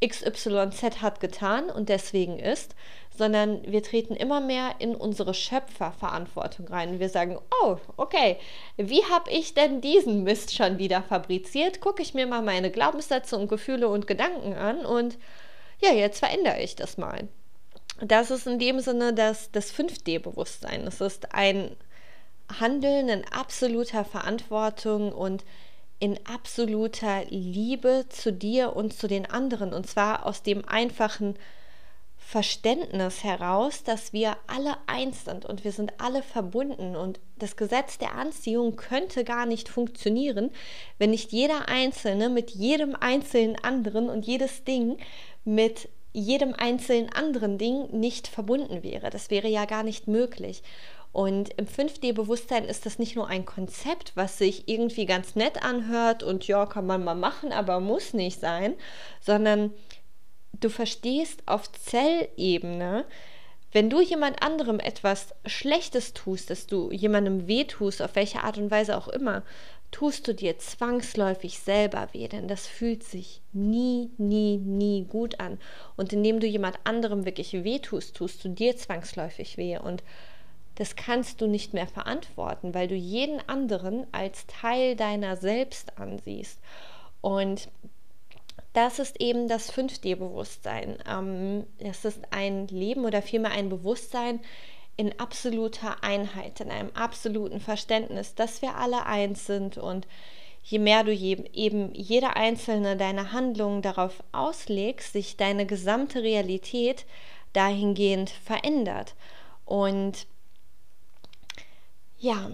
[0.06, 2.76] XYZ hat getan und deswegen ist,
[3.18, 7.00] sondern wir treten immer mehr in unsere Schöpferverantwortung rein.
[7.00, 8.38] Wir sagen, oh, okay,
[8.78, 11.82] wie habe ich denn diesen Mist schon wieder fabriziert?
[11.82, 15.18] Gucke ich mir mal meine Glaubenssätze und Gefühle und Gedanken an und
[15.80, 17.28] ja, jetzt verändere ich das mal.
[18.00, 20.86] Das ist in dem Sinne das, das 5D-Bewusstsein.
[20.86, 21.76] Es ist ein
[22.60, 25.44] Handeln in absoluter Verantwortung und
[26.00, 29.74] in absoluter Liebe zu dir und zu den anderen.
[29.74, 31.36] Und zwar aus dem einfachen
[32.18, 36.96] Verständnis heraus, dass wir alle eins sind und wir sind alle verbunden.
[36.96, 40.52] Und das Gesetz der Anziehung könnte gar nicht funktionieren,
[40.98, 44.98] wenn nicht jeder Einzelne mit jedem einzelnen anderen und jedes Ding
[45.46, 49.10] mit jedem einzelnen anderen Ding nicht verbunden wäre.
[49.10, 50.64] Das wäre ja gar nicht möglich.
[51.18, 56.22] Und im 5D-Bewusstsein ist das nicht nur ein Konzept, was sich irgendwie ganz nett anhört
[56.22, 58.76] und ja, kann man mal machen, aber muss nicht sein,
[59.20, 59.74] sondern
[60.54, 63.04] du verstehst auf Zellebene,
[63.72, 68.70] wenn du jemand anderem etwas Schlechtes tust, dass du jemandem wehtust, auf welche Art und
[68.70, 69.42] Weise auch immer,
[69.90, 75.58] tust du dir zwangsläufig selber weh, denn das fühlt sich nie, nie, nie gut an.
[75.96, 79.80] Und indem du jemand anderem wirklich wehtust, tust du dir zwangsläufig weh.
[79.80, 80.04] Und
[80.78, 86.60] das kannst du nicht mehr verantworten, weil du jeden anderen als Teil deiner selbst ansiehst.
[87.22, 87.70] Und
[88.74, 91.00] das ist eben das 5D-Bewusstsein.
[91.10, 94.40] Ähm, es ist ein Leben oder vielmehr ein Bewusstsein
[94.98, 100.08] in absoluter Einheit, in einem absoluten Verständnis, dass wir alle eins sind und
[100.64, 107.06] je mehr du eben jede einzelne deiner Handlungen darauf auslegst, sich deine gesamte Realität
[107.54, 109.16] dahingehend verändert.
[109.66, 110.28] Und
[112.20, 112.52] ja,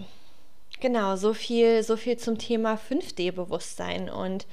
[0.80, 4.10] genau, so viel, so viel zum Thema 5D-Bewusstsein.
[4.10, 4.46] Und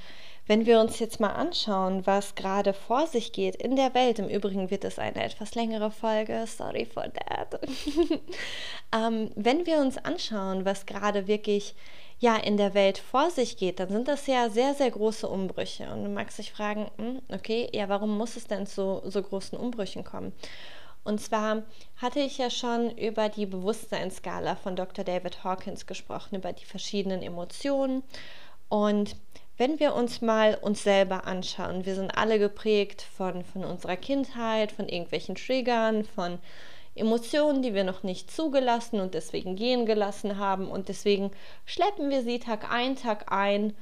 [0.46, 4.28] wenn wir uns jetzt mal anschauen, was gerade vor sich geht in der Welt, im
[4.28, 7.60] Übrigen wird es eine etwas längere Folge, sorry for that.
[8.92, 11.74] ähm, wenn wir uns anschauen, was gerade wirklich
[12.18, 15.90] ja in der Welt vor sich geht, dann sind das ja sehr, sehr große Umbrüche.
[15.92, 19.58] Und du magst dich fragen, hm, okay, ja, warum muss es denn zu so großen
[19.58, 20.32] Umbrüchen kommen?
[21.04, 21.62] Und zwar
[21.96, 25.04] hatte ich ja schon über die Bewusstseinsskala von Dr.
[25.04, 28.02] David Hawkins gesprochen, über die verschiedenen Emotionen.
[28.68, 29.16] Und
[29.56, 34.72] wenn wir uns mal uns selber anschauen, wir sind alle geprägt von, von unserer Kindheit,
[34.72, 36.38] von irgendwelchen Triggern, von
[36.94, 40.68] Emotionen, die wir noch nicht zugelassen und deswegen gehen gelassen haben.
[40.68, 41.30] Und deswegen
[41.64, 43.74] schleppen wir sie Tag ein, Tag ein,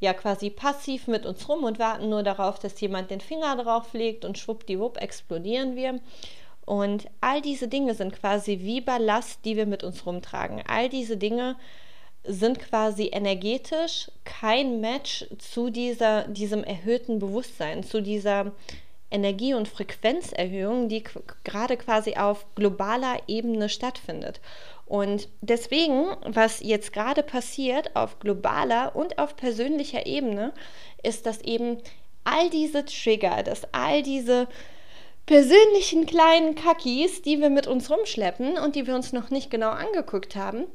[0.00, 3.92] ja quasi passiv mit uns rum und warten nur darauf, dass jemand den Finger drauf
[3.94, 6.00] legt und schwuppdiwupp explodieren wir.
[6.66, 10.62] Und all diese Dinge sind quasi wie Ballast, die wir mit uns rumtragen.
[10.66, 11.56] All diese Dinge
[12.24, 18.52] sind quasi energetisch kein Match zu dieser, diesem erhöhten Bewusstsein, zu dieser
[19.12, 21.04] Energie- und Frequenzerhöhung, die
[21.44, 24.40] gerade quasi auf globaler Ebene stattfindet.
[24.86, 30.52] Und deswegen, was jetzt gerade passiert auf globaler und auf persönlicher Ebene,
[31.04, 31.78] ist, dass eben
[32.24, 34.48] all diese Trigger, dass all diese
[35.26, 39.70] persönlichen kleinen Kackis, die wir mit uns rumschleppen und die wir uns noch nicht genau
[39.70, 40.66] angeguckt haben,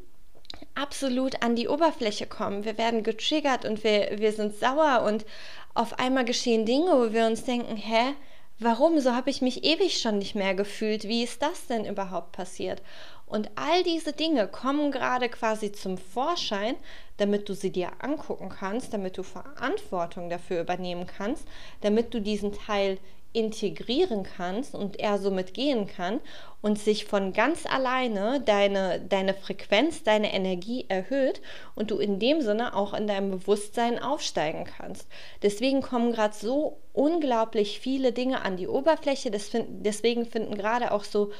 [0.75, 2.65] absolut an die Oberfläche kommen.
[2.65, 5.25] Wir werden getriggert und wir, wir sind sauer und
[5.73, 8.13] auf einmal geschehen Dinge, wo wir uns denken, hä,
[8.59, 8.99] warum?
[8.99, 11.05] So habe ich mich ewig schon nicht mehr gefühlt.
[11.05, 12.81] Wie ist das denn überhaupt passiert?
[13.25, 16.75] Und all diese Dinge kommen gerade quasi zum Vorschein,
[17.15, 21.47] damit du sie dir angucken kannst, damit du Verantwortung dafür übernehmen kannst,
[21.79, 22.97] damit du diesen Teil
[23.33, 26.19] integrieren kannst und er somit gehen kann
[26.61, 31.41] und sich von ganz alleine deine, deine Frequenz, deine Energie erhöht
[31.75, 35.07] und du in dem Sinne auch in deinem Bewusstsein aufsteigen kannst.
[35.41, 41.31] Deswegen kommen gerade so unglaublich viele Dinge an die Oberfläche, deswegen finden gerade auch so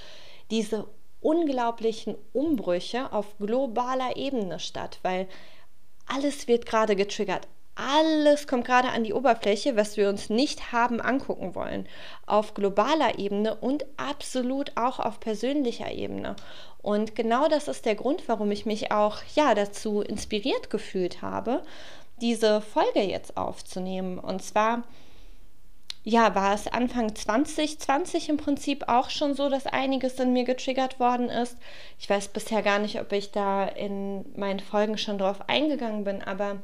[0.49, 0.87] diese
[1.21, 5.27] unglaublichen Umbrüche auf globaler Ebene statt, weil
[6.07, 7.47] alles wird gerade getriggert,
[7.81, 11.87] alles kommt gerade an die Oberfläche, was wir uns nicht haben angucken wollen.
[12.25, 16.35] Auf globaler Ebene und absolut auch auf persönlicher Ebene.
[16.81, 21.61] Und genau das ist der Grund, warum ich mich auch ja dazu inspiriert gefühlt habe,
[22.21, 24.19] diese Folge jetzt aufzunehmen.
[24.19, 24.83] Und zwar
[26.03, 30.99] ja, war es Anfang 2020 im Prinzip auch schon so, dass einiges in mir getriggert
[30.99, 31.57] worden ist.
[31.99, 36.23] Ich weiß bisher gar nicht, ob ich da in meinen Folgen schon drauf eingegangen bin,
[36.23, 36.57] aber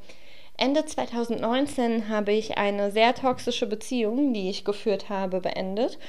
[0.57, 5.99] Ende 2019 habe ich eine sehr toxische Beziehung, die ich geführt habe, beendet.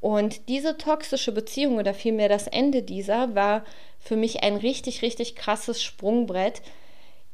[0.00, 3.64] Und diese toxische Beziehung oder vielmehr das Ende dieser war
[3.98, 6.62] für mich ein richtig, richtig krasses Sprungbrett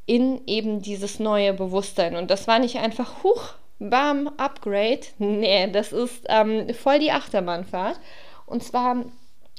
[0.06, 2.16] in eben dieses neue Bewusstsein.
[2.16, 5.00] Und das war nicht einfach, huch, bam, Upgrade.
[5.18, 8.00] Nee, das ist ähm, voll die Achterbahnfahrt.
[8.46, 9.04] Und zwar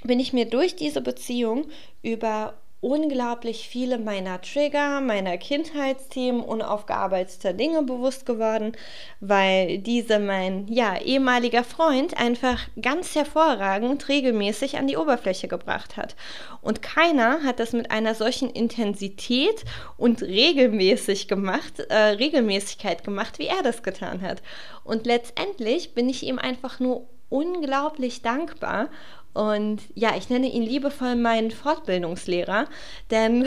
[0.04, 1.66] bin ich mir durch diese Beziehung
[2.02, 8.74] über unglaublich viele meiner Trigger, meiner Kindheitsthemen, unaufgearbeiteter Dinge bewusst geworden,
[9.20, 16.16] weil diese mein ja, ehemaliger Freund einfach ganz hervorragend regelmäßig an die Oberfläche gebracht hat.
[16.62, 19.66] Und keiner hat das mit einer solchen Intensität
[19.98, 24.44] und regelmäßig gemacht, äh, Regelmäßigkeit gemacht, wie er das getan hat.
[24.84, 28.90] Und letztendlich bin ich ihm einfach nur unglaublich dankbar
[29.36, 32.68] und ja, ich nenne ihn liebevoll meinen Fortbildungslehrer,
[33.12, 33.46] denn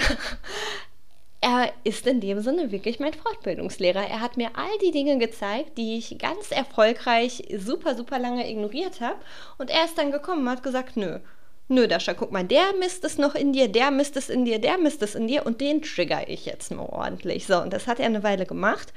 [1.40, 4.06] er ist in dem Sinne wirklich mein Fortbildungslehrer.
[4.06, 9.00] Er hat mir all die Dinge gezeigt, die ich ganz erfolgreich super, super lange ignoriert
[9.00, 9.16] habe.
[9.56, 11.20] Und er ist dann gekommen und hat gesagt, nö,
[11.68, 14.58] nö, Dascha, guck mal, der misst es noch in dir, der misst es in dir,
[14.58, 17.46] der misst es in dir und den trigger ich jetzt mal ordentlich.
[17.46, 18.92] So, und das hat er eine Weile gemacht.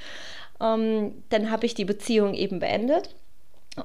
[0.60, 3.16] Ähm, dann habe ich die Beziehung eben beendet.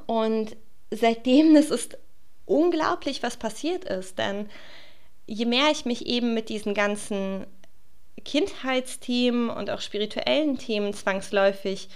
[0.07, 0.57] Und
[0.91, 1.99] seitdem, das ist
[2.47, 4.19] unglaublich, was passiert ist.
[4.19, 4.49] Denn
[5.27, 7.47] je mehr ich mich eben mit diesen ganzen
[8.25, 11.89] Kindheitsthemen und auch spirituellen Themen zwangsläufig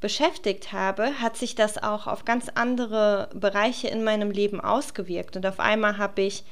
[0.00, 5.36] beschäftigt habe, hat sich das auch auf ganz andere Bereiche in meinem Leben ausgewirkt.
[5.36, 6.44] Und auf einmal habe ich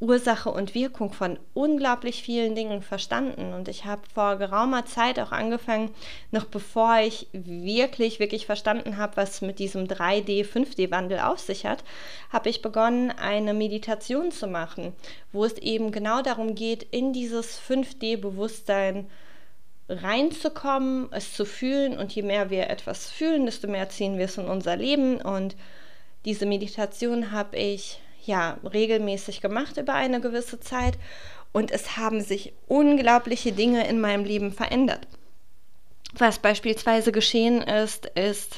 [0.00, 3.52] Ursache und Wirkung von unglaublich vielen Dingen verstanden.
[3.52, 5.90] Und ich habe vor geraumer Zeit auch angefangen,
[6.30, 11.82] noch bevor ich wirklich, wirklich verstanden habe, was mit diesem 3D, 5D-Wandel auf sich hat,
[12.30, 14.92] habe ich begonnen, eine Meditation zu machen,
[15.32, 19.08] wo es eben genau darum geht, in dieses 5D-Bewusstsein
[19.88, 21.98] reinzukommen, es zu fühlen.
[21.98, 25.20] Und je mehr wir etwas fühlen, desto mehr ziehen wir es in unser Leben.
[25.20, 25.56] Und
[26.24, 30.96] diese Meditation habe ich ja regelmäßig gemacht über eine gewisse Zeit
[31.52, 35.08] und es haben sich unglaubliche Dinge in meinem Leben verändert.
[36.14, 38.56] Was beispielsweise geschehen ist, ist,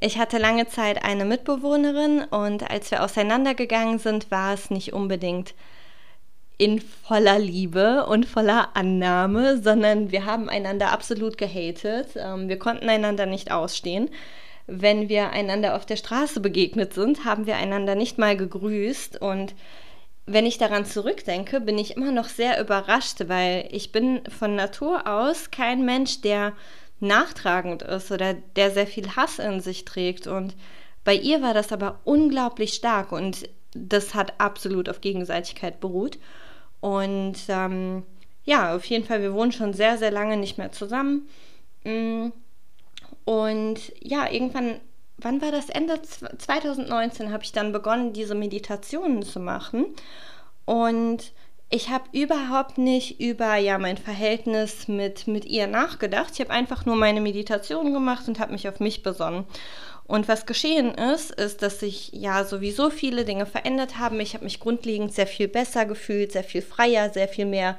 [0.00, 5.54] ich hatte lange Zeit eine Mitbewohnerin und als wir auseinandergegangen sind, war es nicht unbedingt
[6.58, 12.10] in voller Liebe und voller Annahme, sondern wir haben einander absolut gehatet.
[12.16, 14.10] Ähm, wir konnten einander nicht ausstehen
[14.66, 19.20] wenn wir einander auf der Straße begegnet sind, haben wir einander nicht mal gegrüßt.
[19.20, 19.54] Und
[20.26, 25.06] wenn ich daran zurückdenke, bin ich immer noch sehr überrascht, weil ich bin von Natur
[25.06, 26.52] aus kein Mensch, der
[27.00, 30.26] nachtragend ist oder der sehr viel Hass in sich trägt.
[30.26, 30.54] Und
[31.04, 36.18] bei ihr war das aber unglaublich stark und das hat absolut auf Gegenseitigkeit beruht.
[36.80, 38.04] Und ähm,
[38.44, 41.28] ja, auf jeden Fall, wir wohnen schon sehr, sehr lange nicht mehr zusammen.
[41.84, 42.28] Mm,
[43.24, 44.80] und ja, irgendwann,
[45.18, 45.68] wann war das?
[45.68, 49.86] Ende 2019 habe ich dann begonnen, diese Meditationen zu machen.
[50.64, 51.32] Und
[51.70, 56.32] ich habe überhaupt nicht über ja mein Verhältnis mit, mit ihr nachgedacht.
[56.34, 59.44] Ich habe einfach nur meine Meditation gemacht und habe mich auf mich besonnen.
[60.04, 64.20] Und was geschehen ist, ist, dass sich ja sowieso viele Dinge verändert haben.
[64.20, 67.78] Ich habe mich grundlegend sehr viel besser gefühlt, sehr viel freier, sehr viel mehr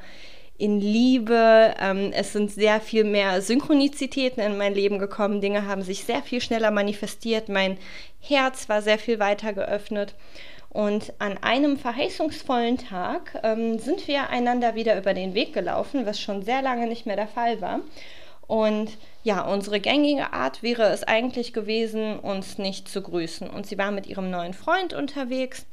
[0.64, 1.74] in Liebe.
[1.78, 5.42] Ähm, es sind sehr viel mehr Synchronizitäten in mein Leben gekommen.
[5.42, 7.50] Dinge haben sich sehr viel schneller manifestiert.
[7.50, 7.78] Mein
[8.22, 10.16] Herz war sehr viel weiter geöffnet.
[10.70, 16.22] Und an einem verheißungsvollen Tag ähm, sind wir einander wieder über den Weg gelaufen, was
[16.22, 17.82] schon sehr lange nicht mehr der Fall war.
[18.48, 23.50] Und ja, unsere gängige Art wäre es eigentlich gewesen, uns nicht zu grüßen.
[23.50, 25.66] Und sie war mit ihrem neuen Freund unterwegs.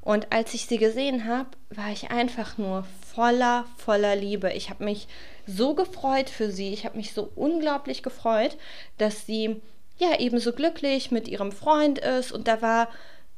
[0.00, 2.86] Und als ich sie gesehen habe, war ich einfach nur
[3.18, 4.52] voller, voller Liebe.
[4.52, 5.08] Ich habe mich
[5.44, 6.72] so gefreut für sie.
[6.72, 8.56] Ich habe mich so unglaublich gefreut,
[8.96, 9.60] dass sie
[9.96, 12.30] ja eben so glücklich mit ihrem Freund ist.
[12.30, 12.86] Und da war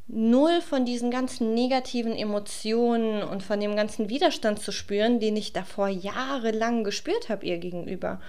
[0.06, 5.54] null von diesen ganzen negativen Emotionen und von dem ganzen Widerstand zu spüren, den ich
[5.54, 8.20] davor jahrelang gespürt habe ihr gegenüber.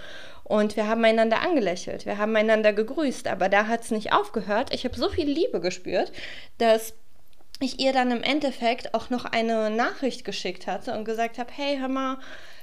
[0.44, 4.72] Und wir haben einander angelächelt, wir haben einander gegrüßt, aber da hat es nicht aufgehört.
[4.72, 6.12] Ich habe so viel Liebe gespürt,
[6.56, 6.94] dass
[7.62, 11.78] ich ihr dann im Endeffekt auch noch eine Nachricht geschickt hatte und gesagt habe, hey,
[11.78, 12.18] hör mal,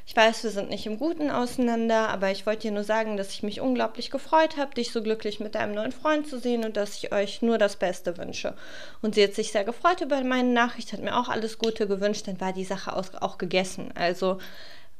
[0.09, 3.31] ich weiß, wir sind nicht im Guten auseinander, aber ich wollte dir nur sagen, dass
[3.31, 6.77] ich mich unglaublich gefreut habe, dich so glücklich mit deinem neuen Freund zu sehen und
[6.77, 8.55] dass ich euch nur das Beste wünsche.
[9.03, 12.27] Und sie hat sich sehr gefreut über meine Nachricht, hat mir auch alles Gute gewünscht,
[12.27, 13.91] dann war die Sache auch gegessen.
[13.93, 14.39] Also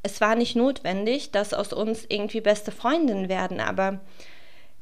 [0.03, 3.99] es war nicht notwendig, dass aus uns irgendwie beste Freundinnen werden, aber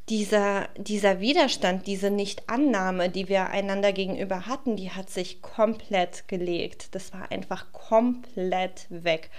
[0.10, 6.96] dieser, dieser Widerstand, diese Nichtannahme, die wir einander gegenüber hatten, die hat sich komplett gelegt.
[6.96, 9.30] Das war einfach komplett weg.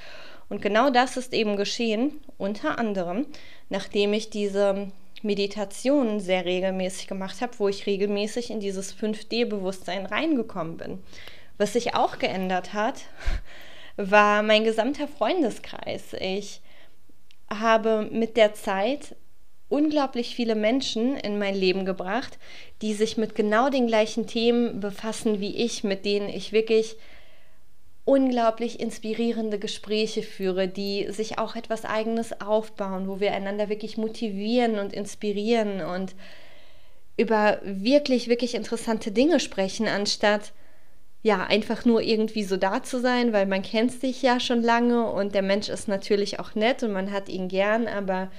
[0.49, 3.27] Und genau das ist eben geschehen, unter anderem,
[3.71, 4.91] nachdem ich diese
[5.23, 10.99] Meditation sehr regelmäßig gemacht habe, wo ich regelmäßig in dieses 5D-Bewusstsein reingekommen bin.
[11.57, 13.03] Was sich auch geändert hat,
[13.97, 16.15] war mein gesamter Freundeskreis.
[16.21, 16.61] Ich
[17.51, 19.17] habe mit der Zeit
[19.69, 22.39] unglaublich viele Menschen in mein Leben gebracht,
[22.83, 26.97] die sich mit genau den gleichen Themen befassen wie ich, mit denen ich wirklich
[28.05, 34.79] unglaublich inspirierende Gespräche führe, die sich auch etwas Eigenes aufbauen, wo wir einander wirklich motivieren
[34.79, 36.15] und inspirieren und
[37.19, 40.53] über wirklich, wirklich interessante Dinge sprechen, anstatt
[41.23, 45.11] ja, einfach nur irgendwie so da zu sein, weil man kennt sich ja schon lange
[45.11, 48.31] und der Mensch ist natürlich auch nett und man hat ihn gern, aber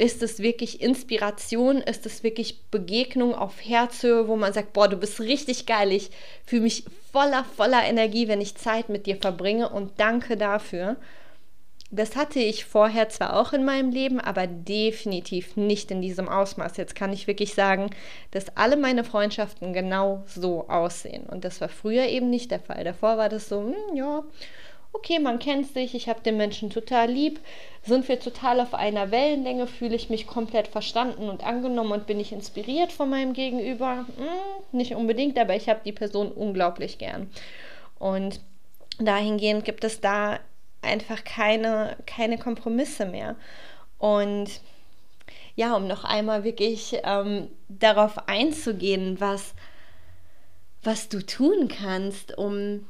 [0.00, 1.76] ist es wirklich Inspiration?
[1.76, 6.10] Ist es wirklich Begegnung auf Herzhöhe, wo man sagt, boah, du bist richtig geil, ich
[6.46, 10.96] fühle mich voller, voller Energie, wenn ich Zeit mit dir verbringe und danke dafür.
[11.90, 16.78] Das hatte ich vorher zwar auch in meinem Leben, aber definitiv nicht in diesem Ausmaß.
[16.78, 17.90] Jetzt kann ich wirklich sagen,
[18.30, 21.24] dass alle meine Freundschaften genau so aussehen.
[21.24, 22.84] Und das war früher eben nicht der Fall.
[22.84, 24.22] Davor war das so, hm, ja,
[24.92, 27.40] okay, man kennt sich, ich habe den Menschen total lieb,
[27.82, 32.20] sind wir total auf einer Wellenlänge, fühle ich mich komplett verstanden und angenommen und bin
[32.20, 34.06] ich inspiriert von meinem Gegenüber?
[34.16, 37.30] Hm, nicht unbedingt, aber ich habe die Person unglaublich gern.
[37.98, 38.40] Und
[38.98, 40.40] dahingehend gibt es da
[40.82, 43.36] einfach keine, keine Kompromisse mehr.
[43.98, 44.60] Und
[45.54, 49.54] ja, um noch einmal wirklich ähm, darauf einzugehen, was,
[50.82, 52.86] was du tun kannst, um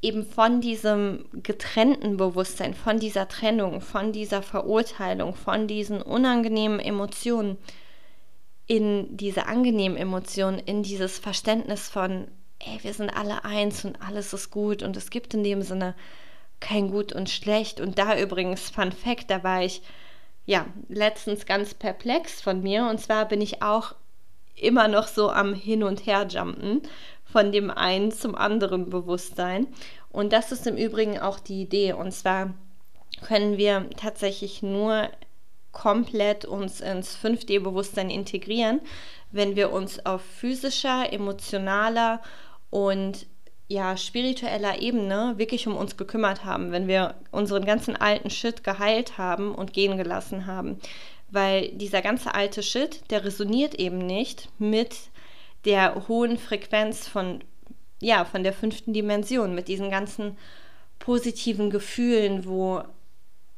[0.00, 7.58] eben von diesem getrennten Bewusstsein, von dieser Trennung, von dieser Verurteilung, von diesen unangenehmen Emotionen
[8.66, 14.32] in diese angenehmen Emotionen, in dieses Verständnis von, ey, wir sind alle eins und alles
[14.32, 15.94] ist gut und es gibt in dem Sinne
[16.60, 17.80] kein Gut und Schlecht.
[17.80, 19.82] Und da übrigens, Fun Fact, da war ich
[20.44, 23.94] ja letztens ganz perplex von mir und zwar bin ich auch
[24.54, 26.82] immer noch so am Hin und Her jumpen
[27.30, 29.66] von dem einen zum anderen Bewusstsein.
[30.10, 31.92] Und das ist im Übrigen auch die Idee.
[31.92, 32.54] Und zwar
[33.26, 35.08] können wir tatsächlich nur
[35.72, 38.80] komplett uns ins 5D-Bewusstsein integrieren,
[39.30, 42.22] wenn wir uns auf physischer, emotionaler
[42.70, 43.26] und
[43.68, 49.18] ja, spiritueller Ebene wirklich um uns gekümmert haben, wenn wir unseren ganzen alten Shit geheilt
[49.18, 50.80] haben und gehen gelassen haben.
[51.30, 54.96] Weil dieser ganze alte Shit, der resoniert eben nicht mit
[55.68, 57.44] der hohen Frequenz von,
[58.00, 60.38] ja, von der fünften Dimension, mit diesen ganzen
[60.98, 62.82] positiven Gefühlen, wo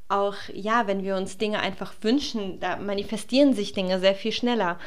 [0.09, 4.79] auch, ja, wenn wir uns Dinge einfach wünschen, da manifestieren sich Dinge sehr viel schneller.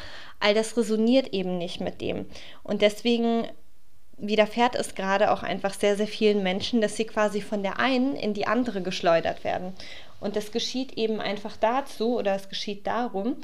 [0.41, 2.25] All das resoniert eben nicht mit dem.
[2.61, 3.47] Und deswegen
[4.17, 8.17] widerfährt es gerade auch einfach sehr, sehr vielen Menschen, dass sie quasi von der einen
[8.17, 9.73] in die andere geschleudert werden.
[10.19, 13.37] Und das geschieht eben einfach dazu oder es geschieht darum,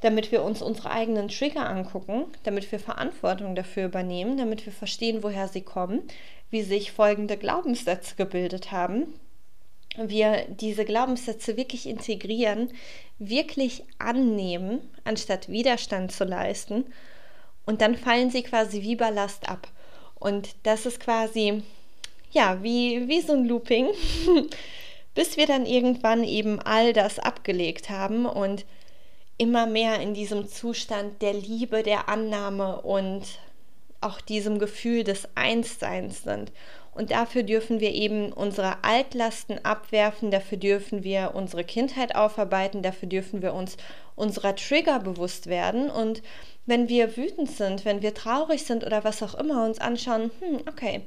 [0.00, 5.22] damit wir uns unsere eigenen Trigger angucken, damit wir Verantwortung dafür übernehmen, damit wir verstehen,
[5.22, 6.02] woher sie kommen,
[6.50, 9.14] wie sich folgende Glaubenssätze gebildet haben,
[9.96, 12.72] wir diese Glaubenssätze wirklich integrieren,
[13.18, 16.86] wirklich annehmen, anstatt Widerstand zu leisten.
[17.66, 19.68] Und dann fallen sie quasi wie Ballast ab.
[20.18, 21.62] Und das ist quasi,
[22.30, 23.88] ja, wie, wie so ein Looping,
[25.14, 28.64] bis wir dann irgendwann eben all das abgelegt haben und
[29.40, 33.22] immer mehr in diesem Zustand der Liebe, der Annahme und
[34.02, 36.52] auch diesem Gefühl des Einsseins sind.
[36.92, 43.08] Und dafür dürfen wir eben unsere Altlasten abwerfen, dafür dürfen wir unsere Kindheit aufarbeiten, dafür
[43.08, 43.78] dürfen wir uns
[44.14, 45.90] unserer Trigger bewusst werden.
[45.90, 46.22] Und
[46.66, 50.60] wenn wir wütend sind, wenn wir traurig sind oder was auch immer, uns anschauen, hm,
[50.68, 51.00] okay,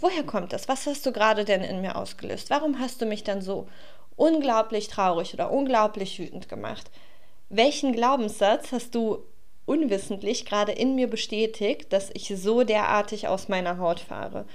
[0.00, 0.66] woher kommt das?
[0.66, 2.50] Was hast du gerade denn in mir ausgelöst?
[2.50, 3.68] Warum hast du mich dann so
[4.16, 6.90] unglaublich traurig oder unglaublich wütend gemacht?
[7.50, 9.24] Welchen Glaubenssatz hast du
[9.64, 14.46] unwissentlich gerade in mir bestätigt, dass ich so derartig aus meiner Haut fahre?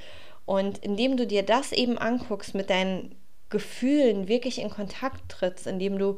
[0.45, 3.15] Und indem du dir das eben anguckst, mit deinen
[3.49, 6.17] Gefühlen wirklich in Kontakt trittst, indem du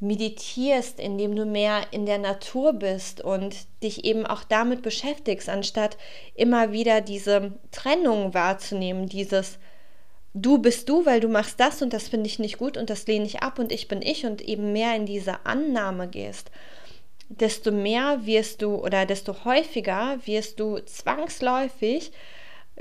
[0.00, 5.96] meditierst, indem du mehr in der Natur bist und dich eben auch damit beschäftigst, anstatt
[6.34, 9.58] immer wieder diese Trennung wahrzunehmen, dieses
[10.36, 13.06] du bist du, weil du machst das und das finde ich nicht gut und das
[13.06, 16.50] lehne ich ab und ich bin ich und eben mehr in diese Annahme gehst,
[17.28, 22.12] desto mehr wirst du oder desto häufiger wirst du zwangsläufig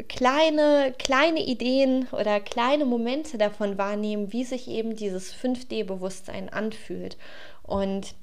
[0.10, 7.18] kleine, kleine Ideen oder kleine Momente davon wahrnehmen, wie sich eben dieses 5D-Bewusstsein anfühlt.
[7.64, 8.14] Und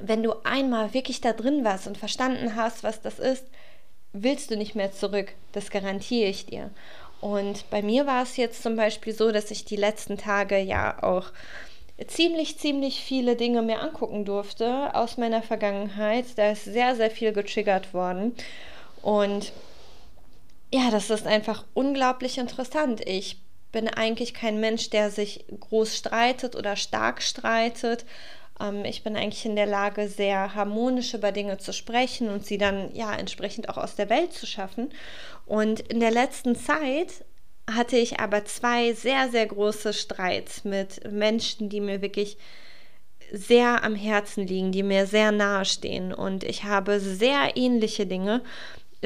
[0.00, 3.44] wenn du einmal wirklich da drin warst und verstanden hast, was das ist,
[4.14, 5.32] willst du nicht mehr zurück.
[5.52, 6.70] Das garantiere ich dir.
[7.20, 11.02] Und bei mir war es jetzt zum Beispiel so, dass ich die letzten Tage ja
[11.02, 11.32] auch
[12.06, 16.26] ziemlich, ziemlich viele Dinge mir angucken durfte aus meiner Vergangenheit.
[16.36, 18.34] Da ist sehr, sehr viel getriggert worden.
[19.02, 19.52] Und
[20.72, 23.00] ja, das ist einfach unglaublich interessant.
[23.06, 23.38] Ich
[23.72, 28.04] bin eigentlich kein Mensch, der sich groß streitet oder stark streitet.
[28.60, 32.58] Ähm, ich bin eigentlich in der Lage, sehr harmonisch über Dinge zu sprechen und sie
[32.58, 34.90] dann ja entsprechend auch aus der Welt zu schaffen.
[35.46, 37.24] Und in der letzten Zeit
[37.70, 42.36] hatte ich aber zwei sehr, sehr große Streits mit Menschen, die mir wirklich
[43.32, 46.12] sehr am Herzen liegen, die mir sehr nahe stehen.
[46.12, 48.42] Und ich habe sehr ähnliche Dinge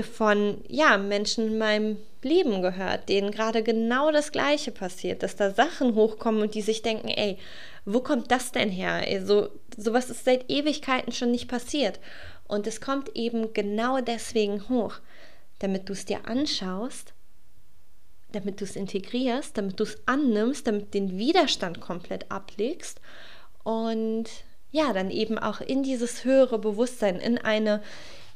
[0.02, 5.50] von ja, Menschen in meinem Leben gehört, denen gerade genau das Gleiche passiert, dass da
[5.50, 7.38] Sachen hochkommen und die sich denken, ey,
[7.84, 9.04] wo kommt das denn her?
[9.24, 12.00] So, sowas ist seit Ewigkeiten schon nicht passiert.
[12.46, 14.94] Und es kommt eben genau deswegen hoch,
[15.60, 17.14] damit du es dir anschaust,
[18.32, 23.00] damit du es integrierst, damit du es annimmst, damit den Widerstand komplett ablegst
[23.62, 24.24] und
[24.72, 27.82] ja, dann eben auch in dieses höhere Bewusstsein, in eine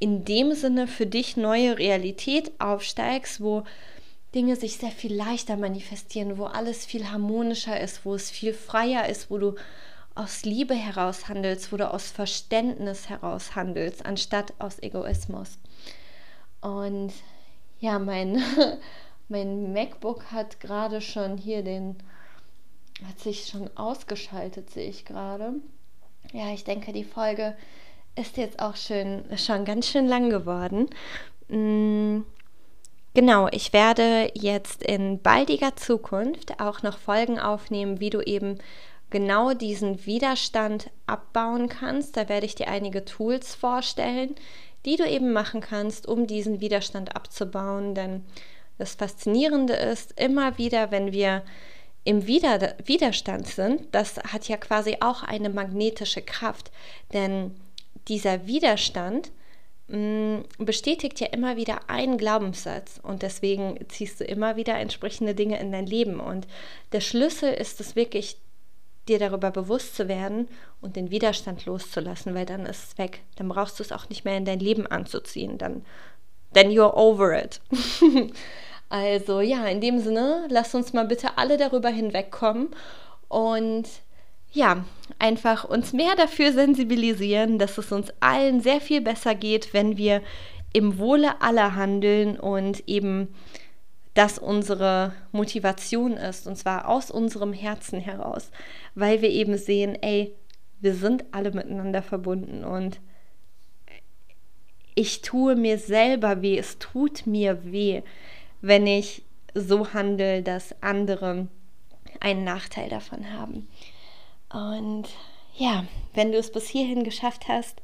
[0.01, 3.65] in dem Sinne für dich neue Realität aufsteigst, wo
[4.35, 9.09] Dinge sich sehr viel leichter manifestieren, wo alles viel harmonischer ist, wo es viel freier
[9.09, 9.55] ist, wo du
[10.15, 15.59] aus Liebe heraus handelst, wo du aus Verständnis heraus handelst, anstatt aus Egoismus.
[16.61, 17.13] Und
[17.81, 18.43] ja, mein,
[19.29, 21.97] mein MacBook hat gerade schon hier den,
[23.07, 25.55] hat sich schon ausgeschaltet, sehe ich gerade.
[26.33, 27.57] Ja, ich denke, die Folge
[28.17, 30.89] ist jetzt auch schön, schon ganz schön lang geworden.
[31.49, 32.23] Mm,
[33.15, 38.59] genau, ich werde jetzt in baldiger Zukunft auch noch Folgen aufnehmen, wie du eben
[39.11, 42.17] genau diesen Widerstand abbauen kannst.
[42.17, 44.35] Da werde ich dir einige Tools vorstellen,
[44.85, 47.95] die du eben machen kannst, um diesen Widerstand abzubauen.
[47.95, 48.25] Denn
[48.77, 51.43] das Faszinierende ist, immer wieder, wenn wir
[52.05, 56.71] im Wider Widerstand sind, das hat ja quasi auch eine magnetische Kraft.
[57.13, 57.55] Denn
[58.09, 59.31] dieser Widerstand
[60.59, 65.73] bestätigt ja immer wieder einen Glaubenssatz und deswegen ziehst du immer wieder entsprechende Dinge in
[65.73, 66.21] dein Leben.
[66.21, 66.47] Und
[66.93, 68.39] der Schlüssel ist es wirklich,
[69.09, 70.49] dir darüber bewusst zu werden
[70.81, 73.21] und den Widerstand loszulassen, weil dann ist es weg.
[73.37, 75.59] Dann brauchst du es auch nicht mehr in dein Leben anzuziehen.
[75.59, 75.85] Dann,
[76.55, 77.61] then you're over it.
[78.89, 82.69] also ja, in dem Sinne, lass uns mal bitte alle darüber hinwegkommen
[83.29, 83.87] und
[84.55, 84.85] ja,
[85.19, 90.23] einfach uns mehr dafür sensibilisieren, dass es uns allen sehr viel besser geht, wenn wir
[90.73, 93.35] im Wohle aller handeln und eben
[94.15, 98.51] das unsere Motivation ist, und zwar aus unserem Herzen heraus,
[98.95, 100.35] weil wir eben sehen, ey,
[100.81, 103.01] wir sind alle miteinander verbunden und
[104.95, 108.03] ich tue mir selber weh, es tut mir weh,
[108.61, 109.25] wenn ich
[109.55, 111.49] so handle, dass andere
[112.21, 113.67] einen Nachteil davon haben.
[114.55, 115.09] Und
[115.57, 115.85] ja,
[116.15, 117.83] wenn du es bis hierhin geschafft hast,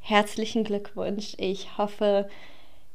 [0.00, 1.34] herzlichen Glückwunsch.
[1.38, 2.28] Ich hoffe,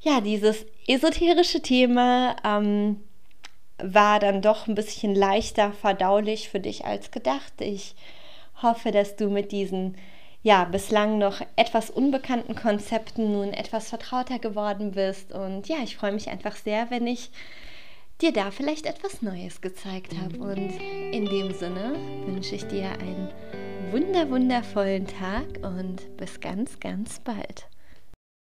[0.01, 3.01] ja, dieses esoterische Thema ähm,
[3.80, 7.53] war dann doch ein bisschen leichter verdaulich für dich als gedacht.
[7.59, 7.95] Ich
[8.61, 9.97] hoffe, dass du mit diesen
[10.43, 15.32] ja bislang noch etwas unbekannten Konzepten nun etwas vertrauter geworden bist.
[15.32, 17.32] Und ja, ich freue mich einfach sehr, wenn ich
[18.22, 20.38] dir da vielleicht etwas Neues gezeigt habe.
[20.38, 21.95] Und in dem Sinne
[22.26, 23.30] wünsche ich dir einen
[23.91, 27.68] wunder wundervollen Tag und bis ganz, ganz bald.